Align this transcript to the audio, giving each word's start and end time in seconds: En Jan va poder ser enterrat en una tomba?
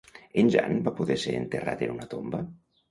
En 0.43 0.47
Jan 0.55 0.79
va 0.89 0.95
poder 1.01 1.19
ser 1.27 1.37
enterrat 1.43 1.87
en 1.91 1.97
una 1.99 2.13
tomba? 2.17 2.45